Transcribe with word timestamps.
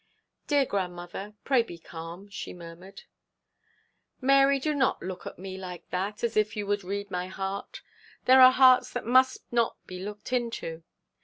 'Dear 0.47 0.65
grandmother, 0.65 1.35
pray 1.43 1.61
be 1.61 1.77
calm,' 1.77 2.27
she 2.27 2.53
murmured. 2.55 3.03
'Mary, 4.19 4.57
do 4.59 4.73
not 4.73 4.99
look 5.03 5.27
at 5.27 5.37
me 5.37 5.59
like 5.59 5.87
that, 5.91 6.23
as 6.23 6.35
if 6.35 6.57
you 6.57 6.65
would 6.65 6.83
read 6.83 7.11
my 7.11 7.27
heart. 7.27 7.83
There 8.25 8.41
are 8.41 8.51
hearts 8.51 8.91
that 8.93 9.05
must 9.05 9.43
not 9.53 9.77
be 9.85 9.99
looked 9.99 10.33
into. 10.33 10.81